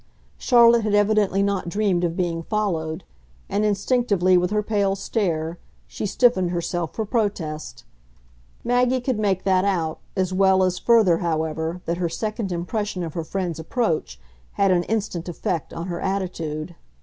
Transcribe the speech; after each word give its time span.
Charlotte 0.39 0.81
had 0.81 0.95
evidently 0.95 1.43
not 1.43 1.69
dreamed 1.69 2.03
of 2.03 2.17
being 2.17 2.41
followed, 2.41 3.03
and 3.47 3.63
instinctively, 3.63 4.35
with 4.35 4.49
her 4.49 4.63
pale 4.63 4.95
stare, 4.95 5.59
she 5.85 6.07
stiffened 6.07 6.49
herself 6.49 6.95
for 6.95 7.05
protest. 7.05 7.83
Maggie 8.63 8.99
could 8.99 9.19
make 9.19 9.43
that 9.43 9.63
out 9.63 9.99
as 10.15 10.33
well 10.33 10.63
as, 10.63 10.79
further, 10.79 11.19
however, 11.19 11.81
that 11.85 11.97
her 11.97 12.09
second 12.09 12.51
impression 12.51 13.03
of 13.03 13.13
her 13.13 13.23
friend's 13.23 13.59
approach 13.59 14.19
had 14.53 14.71
an 14.71 14.85
instant 14.85 15.29
effect 15.29 15.71
on 15.71 15.85
her 15.85 16.01
attitude. 16.01 16.73